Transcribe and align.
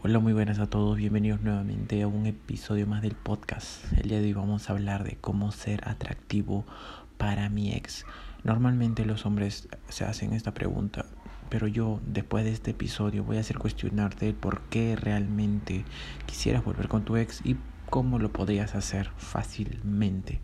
Hola, 0.00 0.20
muy 0.20 0.32
buenas 0.32 0.60
a 0.60 0.70
todos, 0.70 0.96
bienvenidos 0.96 1.40
nuevamente 1.42 2.02
a 2.02 2.06
un 2.06 2.26
episodio 2.26 2.86
más 2.86 3.02
del 3.02 3.16
podcast. 3.16 3.92
El 3.94 4.08
día 4.08 4.20
de 4.20 4.26
hoy 4.26 4.32
vamos 4.32 4.70
a 4.70 4.72
hablar 4.72 5.02
de 5.02 5.16
cómo 5.16 5.50
ser 5.50 5.80
atractivo 5.88 6.64
para 7.16 7.48
mi 7.48 7.72
ex. 7.72 8.06
Normalmente 8.44 9.04
los 9.04 9.26
hombres 9.26 9.68
se 9.88 10.04
hacen 10.04 10.34
esta 10.34 10.54
pregunta, 10.54 11.06
pero 11.48 11.66
yo 11.66 12.00
después 12.06 12.44
de 12.44 12.52
este 12.52 12.70
episodio 12.70 13.24
voy 13.24 13.38
a 13.38 13.40
hacer 13.40 13.58
cuestionarte 13.58 14.34
por 14.34 14.60
qué 14.70 14.94
realmente 14.94 15.84
quisieras 16.26 16.64
volver 16.64 16.86
con 16.86 17.04
tu 17.04 17.16
ex 17.16 17.44
y 17.44 17.56
cómo 17.90 18.20
lo 18.20 18.32
podrías 18.32 18.76
hacer 18.76 19.10
fácilmente. 19.16 20.40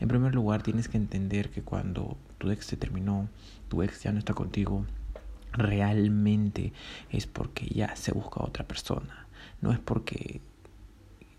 En 0.00 0.08
primer 0.08 0.34
lugar, 0.34 0.64
tienes 0.64 0.88
que 0.88 0.96
entender 0.96 1.50
que 1.50 1.62
cuando 1.62 2.16
tu 2.38 2.50
ex 2.50 2.66
se 2.66 2.76
terminó, 2.76 3.28
tu 3.68 3.80
ex 3.84 4.02
ya 4.02 4.10
no 4.10 4.18
está 4.18 4.34
contigo, 4.34 4.86
realmente 5.52 6.72
es 7.10 7.26
porque 7.26 7.66
ya 7.66 7.96
se 7.96 8.12
busca 8.12 8.42
otra 8.42 8.66
persona. 8.66 9.26
No 9.60 9.72
es 9.72 9.78
porque 9.78 10.40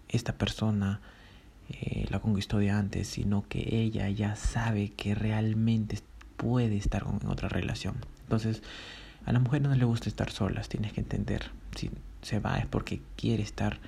esta 0.07 0.33
persona 0.33 1.01
eh, 1.69 2.05
la 2.09 2.19
conquistó 2.19 2.57
de 2.57 2.71
antes, 2.71 3.07
sino 3.07 3.47
que 3.47 3.75
ella 3.77 4.09
ya 4.09 4.35
sabe 4.35 4.89
que 4.89 5.15
realmente 5.15 5.99
puede 6.37 6.77
estar 6.77 7.05
en 7.21 7.27
otra 7.27 7.49
relación. 7.49 7.95
Entonces, 8.23 8.63
a 9.25 9.31
la 9.31 9.39
mujer 9.39 9.61
no 9.61 9.75
le 9.75 9.85
gusta 9.85 10.09
estar 10.09 10.31
solas, 10.31 10.69
tienes 10.69 10.93
que 10.93 11.01
entender. 11.01 11.51
Si 11.75 11.91
se 12.21 12.39
va 12.39 12.57
es 12.57 12.65
porque 12.65 13.01
quiere 13.15 13.43
estar 13.43 13.79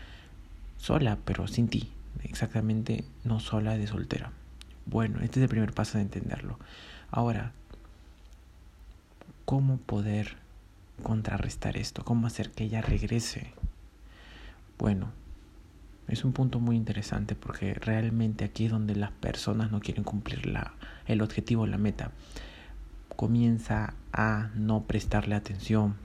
sola, 0.78 1.18
pero 1.26 1.48
sin 1.48 1.68
ti. 1.68 1.90
Exactamente, 2.24 3.04
no 3.24 3.40
sola 3.40 3.78
de 3.78 3.88
soltera. 3.88 4.32
Bueno, 4.86 5.20
este 5.22 5.40
es 5.40 5.44
el 5.44 5.50
primer 5.50 5.74
paso 5.74 5.98
de 5.98 6.04
entenderlo. 6.04 6.60
Ahora, 7.10 7.54
cómo 9.52 9.76
poder 9.76 10.38
contrarrestar 11.04 11.76
esto, 11.76 12.06
cómo 12.06 12.26
hacer 12.26 12.52
que 12.52 12.64
ella 12.64 12.82
regrese. 12.82 13.52
Bueno, 14.80 15.12
es 16.08 16.24
un 16.24 16.32
punto 16.32 16.62
muy 16.62 16.78
interesante 16.78 17.36
porque 17.36 17.74
realmente 17.74 18.46
aquí 18.46 18.68
es 18.68 18.72
donde 18.72 18.96
las 18.96 19.12
personas 19.12 19.70
no 19.70 19.82
quieren 19.82 20.06
cumplir 20.06 20.46
la, 20.46 20.72
el 21.06 21.22
objetivo, 21.22 21.68
la 21.68 21.78
meta. 21.78 22.12
Comienza 23.18 23.94
a 24.14 24.52
no 24.56 24.84
prestarle 24.84 25.36
atención. 25.36 25.96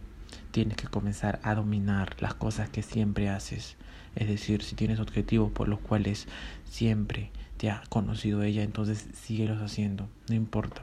Tienes 0.51 0.77
que 0.77 0.89
comenzar 0.89 1.39
a 1.45 1.55
dominar 1.55 2.17
las 2.19 2.35
cosas 2.35 2.69
que 2.69 2.83
siempre 2.83 3.29
haces. 3.29 3.77
Es 4.17 4.27
decir, 4.27 4.65
si 4.65 4.75
tienes 4.75 4.99
objetivos 4.99 5.53
por 5.53 5.69
los 5.69 5.79
cuales 5.79 6.27
siempre 6.69 7.31
te 7.59 7.71
ha 7.71 7.85
conocido 7.91 8.43
ella, 8.43 8.65
entonces 8.65 9.07
síguelos 9.15 9.63
haciendo, 9.63 10.09
no 10.29 10.35
importa. 10.35 10.83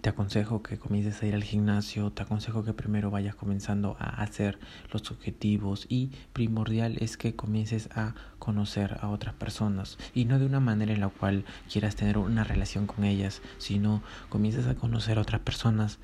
Te 0.00 0.10
aconsejo 0.10 0.62
que 0.62 0.78
comiences 0.78 1.22
a 1.22 1.26
ir 1.26 1.34
al 1.34 1.42
gimnasio, 1.42 2.12
te 2.12 2.22
aconsejo 2.22 2.62
que 2.62 2.72
primero 2.72 3.10
vayas 3.10 3.34
comenzando 3.34 3.96
a 3.98 4.22
hacer 4.22 4.58
los 4.92 5.10
objetivos 5.10 5.86
y 5.88 6.12
primordial 6.32 6.98
es 7.00 7.16
que 7.16 7.34
comiences 7.34 7.88
a 7.94 8.14
conocer 8.38 8.98
a 9.00 9.08
otras 9.08 9.34
personas 9.34 9.98
y 10.14 10.26
no 10.26 10.38
de 10.38 10.46
una 10.46 10.60
manera 10.60 10.92
en 10.92 11.00
la 11.00 11.08
cual 11.08 11.44
quieras 11.72 11.96
tener 11.96 12.18
una 12.18 12.44
relación 12.44 12.86
con 12.86 13.04
ellas, 13.04 13.42
sino 13.56 14.02
comiences 14.28 14.66
a 14.66 14.76
conocer 14.76 15.18
a 15.18 15.22
otras 15.22 15.40
personas 15.40 15.98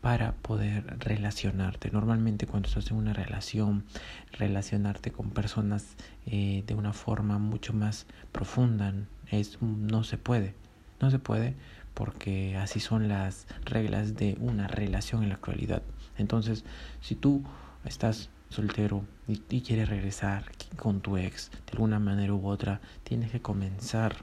para 0.00 0.32
poder 0.32 0.98
relacionarte. 0.98 1.90
Normalmente 1.90 2.46
cuando 2.46 2.68
estás 2.68 2.90
en 2.90 2.96
una 2.98 3.12
relación, 3.12 3.84
relacionarte 4.32 5.10
con 5.10 5.30
personas 5.30 5.96
eh, 6.26 6.64
de 6.66 6.74
una 6.74 6.92
forma 6.92 7.38
mucho 7.38 7.72
más 7.72 8.06
profunda 8.32 8.92
es 9.30 9.58
no 9.62 10.04
se 10.04 10.18
puede. 10.18 10.54
No 11.00 11.10
se 11.10 11.18
puede 11.20 11.54
porque 11.98 12.56
así 12.56 12.78
son 12.78 13.08
las 13.08 13.48
reglas 13.64 14.14
de 14.14 14.36
una 14.38 14.68
relación 14.68 15.24
en 15.24 15.30
la 15.30 15.34
actualidad. 15.34 15.82
Entonces, 16.16 16.64
si 17.00 17.16
tú 17.16 17.42
estás 17.84 18.30
soltero 18.50 19.04
y, 19.26 19.62
quieres 19.62 19.88
regresar 19.88 20.44
con 20.76 21.00
tu 21.00 21.16
ex 21.16 21.50
de 21.50 21.72
alguna 21.72 21.98
manera 21.98 22.32
u 22.34 22.46
otra, 22.46 22.80
tienes 23.02 23.32
que 23.32 23.42
comenzar, 23.42 24.14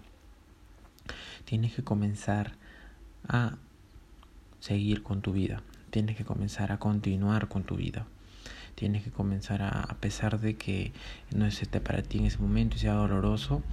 tienes 1.44 1.74
que 1.74 1.84
comenzar 1.84 2.54
a 3.28 3.58
seguir 4.62 5.04
con 5.04 5.20
tu 5.22 5.34
vida, 5.34 5.62
tienes 5.90 6.16
que 6.16 6.24
comenzar 6.24 6.72
a 6.72 6.80
continuar 6.80 7.50
con 7.50 7.66
tu 7.66 7.76
vida. 7.76 8.08
Tienes 8.76 9.04
que 9.04 9.12
comenzar 9.12 9.62
a, 9.62 9.82
a 9.82 9.96
pesar 9.96 10.40
de 10.40 10.56
que 10.56 10.94
no 11.34 11.46
esté 11.46 11.82
para 11.82 12.02
ti 12.04 12.20
en 12.20 12.26
ese 12.26 12.40
momento 12.40 12.78
y 12.78 12.80
sea 12.80 12.94
doloroso, 12.94 13.64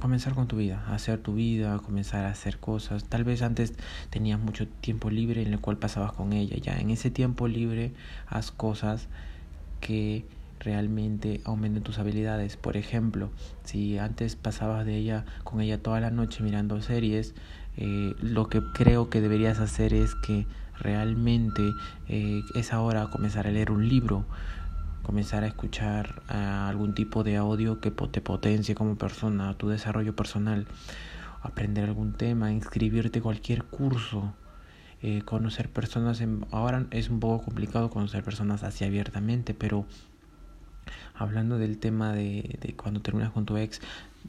comenzar 0.00 0.34
con 0.34 0.48
tu 0.48 0.56
vida, 0.56 0.84
hacer 0.88 1.18
tu 1.18 1.34
vida, 1.34 1.78
comenzar 1.78 2.24
a 2.24 2.30
hacer 2.30 2.58
cosas. 2.58 3.04
Tal 3.04 3.24
vez 3.24 3.42
antes 3.42 3.74
tenías 4.10 4.40
mucho 4.40 4.66
tiempo 4.66 5.10
libre 5.10 5.42
en 5.42 5.52
el 5.52 5.60
cual 5.60 5.76
pasabas 5.76 6.12
con 6.12 6.32
ella. 6.32 6.56
Ya 6.56 6.78
en 6.78 6.90
ese 6.90 7.10
tiempo 7.10 7.46
libre 7.46 7.92
haz 8.26 8.50
cosas 8.50 9.06
que 9.80 10.24
realmente 10.58 11.40
aumenten 11.44 11.82
tus 11.82 11.98
habilidades. 11.98 12.56
Por 12.56 12.76
ejemplo, 12.76 13.30
si 13.64 13.98
antes 13.98 14.36
pasabas 14.36 14.84
de 14.86 14.96
ella 14.96 15.24
con 15.44 15.60
ella 15.60 15.82
toda 15.82 16.00
la 16.00 16.10
noche 16.10 16.42
mirando 16.42 16.80
series, 16.82 17.34
eh, 17.76 18.14
lo 18.20 18.48
que 18.48 18.62
creo 18.74 19.10
que 19.10 19.20
deberías 19.20 19.58
hacer 19.60 19.94
es 19.94 20.14
que 20.14 20.46
realmente 20.78 21.62
eh, 22.08 22.42
es 22.54 22.72
ahora 22.72 23.08
comenzar 23.10 23.46
a 23.46 23.50
leer 23.50 23.70
un 23.70 23.88
libro 23.88 24.24
comenzar 25.02 25.44
a 25.44 25.46
escuchar 25.46 26.22
algún 26.28 26.94
tipo 26.94 27.24
de 27.24 27.36
audio 27.36 27.80
que 27.80 27.90
te 27.90 28.20
potencie 28.20 28.74
como 28.74 28.96
persona, 28.96 29.54
tu 29.54 29.68
desarrollo 29.68 30.14
personal, 30.14 30.66
aprender 31.42 31.84
algún 31.84 32.12
tema, 32.12 32.52
inscribirte 32.52 33.20
cualquier 33.20 33.64
curso, 33.64 34.34
eh, 35.02 35.22
conocer 35.22 35.70
personas. 35.70 36.20
En, 36.20 36.46
ahora 36.50 36.86
es 36.90 37.08
un 37.08 37.20
poco 37.20 37.44
complicado 37.44 37.90
conocer 37.90 38.22
personas 38.22 38.62
así 38.62 38.84
abiertamente, 38.84 39.54
pero 39.54 39.86
hablando 41.20 41.58
del 41.58 41.78
tema 41.78 42.12
de, 42.12 42.58
de 42.60 42.74
cuando 42.74 43.00
terminas 43.00 43.30
con 43.30 43.44
tu 43.44 43.56
ex, 43.56 43.80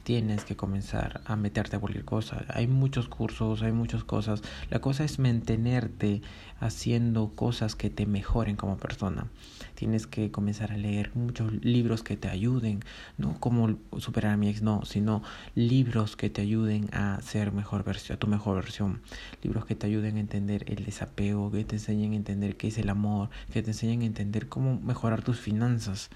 tienes 0.04 0.46
que 0.46 0.56
comenzar 0.56 1.22
a 1.26 1.36
meterte 1.36 1.76
a 1.76 1.80
cualquier 1.80 2.06
cosa. 2.06 2.46
Hay 2.50 2.68
muchos 2.68 3.08
cursos, 3.08 3.62
hay 3.62 3.72
muchas 3.72 4.04
cosas. 4.04 4.42
La 4.70 4.80
cosa 4.80 5.04
es 5.04 5.20
mantenerte 5.20 6.22
haciendo 6.60 7.30
cosas 7.36 7.76
que 7.76 7.90
te 7.90 8.06
mejoren 8.06 8.56
como 8.56 8.78
persona. 8.78 9.28
Tienes 9.76 10.06
que 10.06 10.32
comenzar 10.32 10.72
a 10.72 10.78
leer 10.78 11.12
muchos 11.16 11.52
libros 11.64 12.04
que 12.04 12.18
te 12.18 12.30
ayuden, 12.30 12.82
no 13.18 13.40
como 13.40 13.78
superar 13.98 14.34
a 14.34 14.38
mi 14.38 14.48
ex, 14.48 14.62
no, 14.62 14.86
sino 14.86 15.24
libros 15.56 16.16
que 16.16 16.30
te 16.30 16.42
ayuden 16.42 16.90
a 16.94 17.20
ser 17.22 17.52
mejor 17.52 17.84
versión, 17.84 18.16
a 18.16 18.20
tu 18.20 18.28
mejor 18.28 18.56
versión. 18.56 19.02
Libros 19.42 19.66
que 19.66 19.76
te 19.76 19.88
ayuden 19.88 20.18
a 20.18 20.20
entender 20.20 20.66
el 20.68 20.86
desapego, 20.86 21.52
que 21.52 21.64
te 21.64 21.78
enseñen 21.78 22.14
a 22.14 22.16
entender 22.16 22.58
qué 22.58 22.68
es 22.68 22.78
el 22.78 22.90
amor, 22.90 23.30
que 23.52 23.64
te 23.64 23.72
enseñen 23.72 24.02
a 24.02 24.06
entender 24.06 24.48
cómo 24.48 24.80
mejorar 24.80 25.24
tus 25.24 25.40
finanzas. 25.40 26.10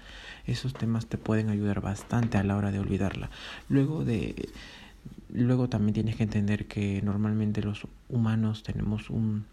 Esos 0.66 0.80
temas 0.80 1.06
te 1.06 1.16
pueden 1.16 1.48
ayudar 1.48 1.80
bastante 1.80 2.38
a 2.38 2.42
la 2.42 2.56
hora 2.56 2.72
de 2.72 2.80
olvidarla. 2.80 3.30
Luego 3.68 4.04
de 4.04 4.48
luego 5.32 5.68
también 5.68 5.94
tienes 5.94 6.16
que 6.16 6.24
entender 6.24 6.66
que 6.66 7.00
normalmente 7.02 7.62
los 7.62 7.86
humanos 8.08 8.64
tenemos 8.64 9.08
un 9.08 9.44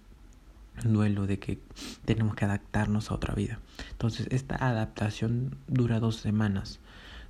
duelo 0.83 1.27
de 1.27 1.37
que 1.37 1.59
tenemos 2.03 2.33
que 2.33 2.45
adaptarnos 2.45 3.11
a 3.11 3.13
otra 3.13 3.35
vida. 3.35 3.59
Entonces, 3.91 4.25
esta 4.31 4.55
adaptación 4.55 5.55
dura 5.67 5.99
dos 5.99 6.15
semanas. 6.15 6.79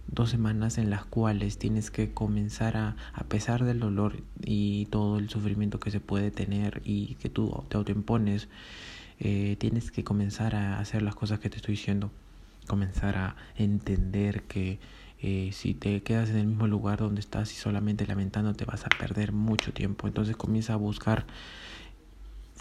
Dos 0.07 0.29
semanas 0.29 0.77
en 0.77 0.89
las 0.89 1.03
cuales 1.03 1.57
tienes 1.57 1.91
que 1.91 2.13
comenzar 2.13 2.77
a, 2.77 2.95
a 3.11 3.25
pesar 3.25 3.66
del 3.66 3.81
dolor 3.81 4.23
y 4.45 4.85
todo 4.91 5.19
el 5.19 5.29
sufrimiento 5.29 5.81
que 5.81 5.91
se 5.91 5.99
puede 5.99 6.31
tener 6.31 6.81
y 6.85 7.16
que 7.16 7.27
tú 7.27 7.66
te 7.67 7.75
autoimpones, 7.75 8.47
eh, 9.19 9.57
tienes 9.59 9.91
que 9.91 10.05
comenzar 10.05 10.55
a 10.55 10.79
hacer 10.79 11.01
las 11.01 11.16
cosas 11.16 11.39
que 11.39 11.49
te 11.49 11.57
estoy 11.57 11.73
diciendo. 11.73 12.11
Comenzar 12.68 13.18
a 13.18 13.35
entender 13.56 14.44
que 14.44 14.79
eh, 15.19 15.51
si 15.53 15.74
te 15.74 16.03
quedas 16.03 16.29
en 16.29 16.38
el 16.38 16.47
mismo 16.47 16.68
lugar 16.68 17.00
donde 17.00 17.22
estás 17.22 17.51
y 17.53 17.56
solamente 17.56 18.06
lamentando 18.06 18.53
te 18.53 18.66
vas 18.66 18.85
a 18.85 18.90
perder 18.90 19.31
mucho 19.31 19.74
tiempo. 19.74 20.07
Entonces 20.07 20.35
comienza 20.35 20.73
a 20.73 20.78
buscar 20.78 21.25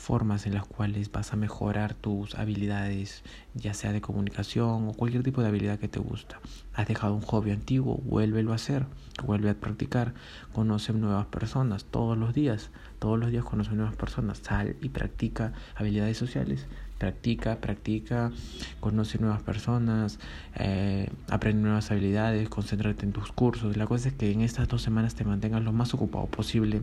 formas 0.02 0.46
en 0.46 0.54
las 0.54 0.66
cuales 0.66 1.12
vas 1.12 1.32
a 1.32 1.36
mejorar 1.36 1.94
tus 1.94 2.34
habilidades, 2.34 3.22
ya 3.54 3.72
sea 3.72 3.92
de 3.92 4.00
comunicación 4.00 4.88
o 4.88 4.92
cualquier 4.94 5.22
tipo 5.22 5.42
de 5.42 5.48
habilidad 5.48 5.78
que 5.78 5.88
te 5.88 6.00
gusta. 6.00 6.40
Has 6.74 6.88
dejado 6.88 7.14
un 7.14 7.20
hobby 7.20 7.52
antiguo, 7.52 7.98
vuélvelo 7.98 8.52
a 8.52 8.56
hacer, 8.56 8.86
vuelve 9.24 9.50
a 9.50 9.54
practicar, 9.54 10.14
conoce 10.52 10.92
nuevas 10.92 11.26
personas 11.26 11.84
todos 11.84 12.18
los 12.18 12.34
días, 12.34 12.70
todos 12.98 13.18
los 13.18 13.30
días 13.30 13.44
conoce 13.44 13.72
nuevas 13.72 13.94
personas, 13.94 14.38
sal 14.38 14.76
y 14.80 14.88
practica 14.88 15.52
habilidades 15.76 16.16
sociales, 16.16 16.66
practica, 17.02 17.60
practica, 17.60 18.30
conoce 18.78 19.18
nuevas 19.18 19.42
personas, 19.42 20.20
eh, 20.54 21.10
aprende 21.28 21.62
nuevas 21.62 21.90
habilidades, 21.90 22.48
concéntrate 22.48 23.04
en 23.04 23.10
tus 23.10 23.32
cursos. 23.32 23.76
La 23.76 23.88
cosa 23.88 24.10
es 24.10 24.14
que 24.14 24.30
en 24.30 24.40
estas 24.40 24.68
dos 24.68 24.82
semanas 24.82 25.16
te 25.16 25.24
mantengas 25.24 25.64
lo 25.64 25.72
más 25.72 25.94
ocupado 25.94 26.26
posible 26.26 26.82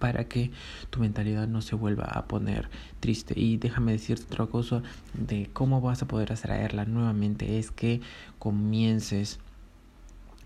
para 0.00 0.24
que 0.24 0.50
tu 0.90 0.98
mentalidad 0.98 1.46
no 1.46 1.62
se 1.62 1.76
vuelva 1.76 2.06
a 2.06 2.26
poner 2.26 2.68
triste. 2.98 3.38
Y 3.38 3.58
déjame 3.58 3.92
decirte 3.92 4.24
otra 4.24 4.46
cosa 4.46 4.82
de 5.14 5.48
cómo 5.52 5.80
vas 5.80 6.02
a 6.02 6.08
poder 6.08 6.32
atraerla 6.32 6.84
nuevamente, 6.84 7.60
es 7.60 7.70
que 7.70 8.00
comiences 8.40 9.38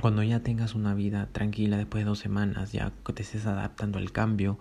cuando 0.03 0.23
ya 0.23 0.41
tengas 0.41 0.75
una 0.75 0.93
vida 0.93 1.31
tranquila 1.33 1.79
después 1.79 2.05
de 2.05 2.11
dos 2.11 2.19
semanas, 2.19 2.73
ya 2.73 2.93
que 3.07 3.15
te 3.15 3.23
estés 3.23 3.47
adaptando 3.47 3.99
al 3.99 4.13
cambio, 4.13 4.59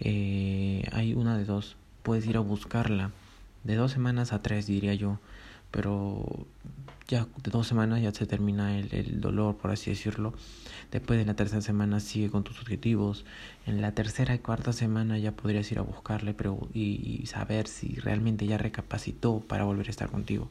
eh, 0.00 0.88
hay 0.90 1.14
una 1.14 1.38
de 1.38 1.44
dos, 1.44 1.76
puedes 2.02 2.26
ir 2.26 2.36
a 2.36 2.40
buscarla 2.40 3.12
de 3.64 3.76
dos 3.76 3.92
semanas 3.92 4.32
a 4.32 4.40
tres, 4.40 4.66
diría 4.66 4.94
yo, 4.94 5.18
pero 5.70 6.46
ya 7.08 7.26
de 7.42 7.50
dos 7.50 7.66
semanas 7.66 8.00
ya 8.02 8.12
se 8.12 8.26
termina 8.26 8.78
el, 8.78 8.92
el 8.94 9.20
dolor, 9.20 9.56
por 9.56 9.70
así 9.70 9.90
decirlo. 9.90 10.32
Después 10.90 11.18
de 11.18 11.26
la 11.26 11.34
tercera 11.34 11.60
semana 11.60 12.00
sigue 12.00 12.30
con 12.30 12.44
tus 12.44 12.60
objetivos. 12.60 13.24
En 13.66 13.80
la 13.80 13.92
tercera 13.92 14.34
y 14.34 14.38
cuarta 14.38 14.72
semana 14.72 15.18
ya 15.18 15.32
podrías 15.32 15.70
ir 15.72 15.78
a 15.78 15.82
buscarle 15.82 16.34
pero, 16.34 16.68
y, 16.72 17.20
y 17.22 17.26
saber 17.26 17.66
si 17.66 17.96
realmente 17.96 18.46
ya 18.46 18.58
recapacitó 18.58 19.40
para 19.40 19.64
volver 19.64 19.88
a 19.88 19.90
estar 19.90 20.08
contigo. 20.08 20.48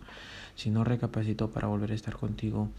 Si 0.56 0.70
no 0.70 0.84
recapacitó 0.84 1.50
para 1.52 1.68
volver 1.68 1.92
a 1.92 1.96
estar 1.96 2.16
contigo, 2.16 2.70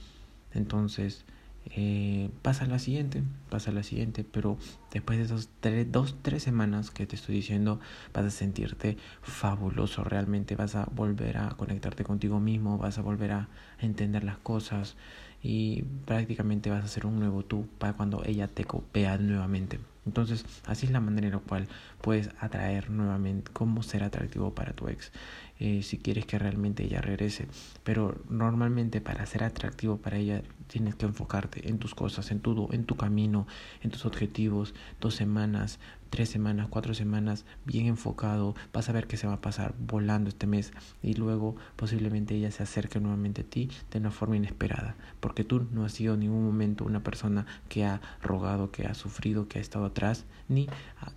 entonces 0.53 1.25
eh, 1.67 2.31
pasa 2.43 2.67
la 2.67 2.79
siguiente, 2.79 3.23
pasa 3.49 3.71
la 3.71 3.83
siguiente, 3.83 4.25
pero 4.25 4.57
después 4.93 5.19
de 5.19 5.25
esos 5.27 5.49
tres, 5.61 5.91
dos, 5.91 6.17
tres 6.23 6.43
semanas 6.43 6.91
que 6.91 7.07
te 7.07 7.17
estoy 7.17 7.37
diciendo, 7.37 7.81
vas 8.12 8.25
a 8.25 8.31
sentirte 8.31 8.97
fabuloso, 9.23 10.03
realmente 10.03 10.57
vas 10.57 10.75
a 10.75 10.87
volver 10.87 11.37
a 11.39 11.51
conectarte 11.51 12.03
contigo 12.05 12.41
mismo, 12.41 12.79
vas 12.79 12.99
a 12.99 13.03
volver 13.03 13.33
a 13.33 13.49
entender 13.79 14.25
las 14.25 14.39
cosas 14.39 14.97
y 15.43 15.83
prácticamente 16.07 16.71
vas 16.71 16.85
a 16.85 16.89
ser 16.89 17.07
un 17.07 17.19
nuevo 17.19 17.45
tú 17.45 17.67
para 17.79 17.93
cuando 17.93 18.23
ella 18.25 18.49
te 18.49 18.67
vea 18.93 19.17
nuevamente. 19.19 19.79
Entonces, 20.07 20.45
así 20.67 20.87
es 20.87 20.93
la 20.93 21.01
manera 21.01 21.27
en 21.27 21.35
la 21.35 21.39
cual 21.41 21.69
puedes 22.01 22.31
atraer 22.41 22.91
nuevamente, 22.91 23.51
cómo 23.53 23.83
ser 23.83 24.03
atractivo 24.03 24.55
para 24.55 24.73
tu 24.73 24.89
ex, 24.89 25.12
eh, 25.59 25.83
si 25.83 25.99
quieres 25.99 26.27
que 26.27 26.39
realmente 26.39 26.85
ella 26.85 27.01
regrese. 27.01 27.47
Pero 27.85 28.21
normalmente 28.29 29.01
para 29.01 29.27
ser 29.27 29.45
atractivo 29.45 29.99
para 29.99 30.17
ella 30.17 30.43
tienes 30.70 30.94
que 30.94 31.05
enfocarte 31.05 31.69
en 31.69 31.78
tus 31.78 31.96
cosas, 31.96 32.31
en 32.31 32.38
tu, 32.38 32.69
en 32.70 32.84
tu 32.84 32.96
camino, 32.96 33.49
en 33.82 33.90
tus 33.90 34.06
objetivos, 34.06 34.72
dos 35.00 35.17
semanas, 35.17 35.81
tres 36.11 36.28
semanas, 36.28 36.69
cuatro 36.70 36.94
semanas, 36.94 37.44
bien 37.64 37.87
enfocado, 37.87 38.55
vas 38.72 38.88
a 38.88 38.93
ver 38.93 39.08
que 39.08 39.17
se 39.17 39.26
va 39.26 39.34
a 39.34 39.40
pasar 39.40 39.75
volando 39.81 40.28
este 40.28 40.46
mes 40.46 40.72
y 41.02 41.14
luego 41.14 41.56
posiblemente 41.75 42.37
ella 42.37 42.52
se 42.52 42.62
acerque 42.62 43.00
nuevamente 43.00 43.40
a 43.40 43.44
ti 43.44 43.69
de 43.90 43.99
una 43.99 44.12
forma 44.12 44.37
inesperada, 44.37 44.94
porque 45.19 45.43
tú 45.43 45.67
no 45.72 45.84
has 45.84 45.93
sido 45.93 46.14
en 46.14 46.20
ningún 46.20 46.44
momento 46.44 46.84
una 46.84 47.02
persona 47.02 47.46
que 47.69 47.84
ha 47.84 48.00
rogado, 48.23 48.70
que 48.70 48.87
ha 48.87 48.94
sufrido, 48.94 49.49
que 49.49 49.58
ha 49.58 49.62
estado 49.62 49.87
atrás, 49.87 50.25
ni 50.49 50.69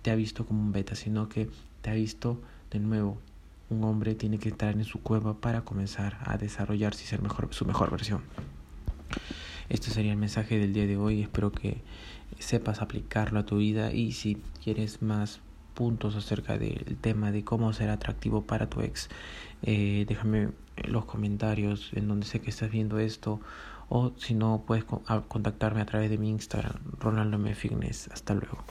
te 0.02 0.10
ha 0.10 0.16
visto 0.16 0.46
como 0.46 0.62
un 0.62 0.72
beta, 0.72 0.96
sino 0.96 1.28
que 1.28 1.48
te 1.80 1.90
ha 1.90 1.94
visto 1.94 2.40
de 2.72 2.80
nuevo. 2.80 3.18
Un 3.70 3.84
hombre 3.84 4.16
tiene 4.16 4.38
que 4.38 4.48
estar 4.48 4.74
en 4.74 4.84
su 4.84 5.00
cueva 5.00 5.40
para 5.40 5.62
comenzar 5.62 6.18
a 6.24 6.36
desarrollarse 6.38 7.04
y 7.04 7.06
ser 7.06 7.22
mejor, 7.22 7.48
su 7.54 7.64
mejor 7.64 7.90
versión. 7.92 8.22
Este 9.68 9.90
sería 9.90 10.12
el 10.12 10.18
mensaje 10.18 10.58
del 10.58 10.72
día 10.72 10.86
de 10.86 10.96
hoy. 10.96 11.22
Espero 11.22 11.52
que 11.52 11.82
sepas 12.38 12.82
aplicarlo 12.82 13.40
a 13.40 13.46
tu 13.46 13.58
vida 13.58 13.92
y 13.92 14.12
si 14.12 14.36
quieres 14.62 15.02
más 15.02 15.40
puntos 15.74 16.16
acerca 16.16 16.56
del 16.58 16.96
tema 17.00 17.32
de 17.32 17.44
cómo 17.44 17.72
ser 17.72 17.90
atractivo 17.90 18.42
para 18.42 18.68
tu 18.68 18.80
ex, 18.80 19.08
eh, 19.62 20.04
déjame 20.08 20.50
los 20.84 21.04
comentarios 21.04 21.90
en 21.94 22.08
donde 22.08 22.26
sé 22.26 22.40
que 22.40 22.50
estás 22.50 22.70
viendo 22.70 22.98
esto 22.98 23.40
o 23.88 24.12
si 24.16 24.34
no 24.34 24.64
puedes 24.66 24.84
contactarme 24.84 25.80
a 25.80 25.86
través 25.86 26.10
de 26.10 26.18
mi 26.18 26.30
Instagram, 26.30 26.80
Ronaldo 26.98 27.36
M. 27.36 27.54
Fitness. 27.54 28.08
Hasta 28.12 28.34
luego. 28.34 28.64